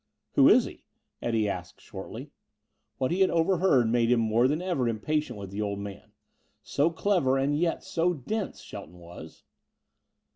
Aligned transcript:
"Who 0.31 0.49
is 0.49 0.65
he?" 0.65 0.83
Eddie 1.21 1.47
asked 1.47 1.79
shortly. 1.79 2.31
What 2.97 3.11
he 3.11 3.21
had 3.21 3.29
overheard 3.29 3.87
made 3.87 4.09
him 4.11 4.19
more 4.19 4.47
than 4.47 4.59
ever 4.59 4.89
impatient 4.89 5.37
with 5.37 5.51
the 5.51 5.61
older 5.61 5.79
man. 5.79 6.13
So 6.63 6.89
clever 6.89 7.37
and 7.37 7.55
yet 7.55 7.83
so 7.83 8.11
dense, 8.15 8.61
Shelton 8.61 8.97
was. 8.97 9.43